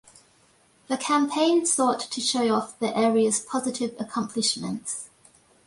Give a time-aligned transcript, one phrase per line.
[0.87, 5.09] The campaign sought to show off the area's positive accomplishments.